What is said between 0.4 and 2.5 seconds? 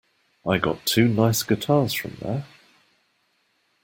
I got two nice guitars from there.